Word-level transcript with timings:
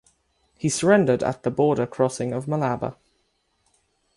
He 0.57 0.67
surrendered 0.67 1.21
at 1.21 1.43
the 1.43 1.51
border 1.51 1.85
crossing 1.85 2.33
of 2.33 2.47
Malaba. 2.47 2.95